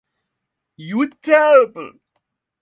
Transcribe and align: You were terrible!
You 0.77 0.97
were 0.97 1.09
terrible! 1.21 1.91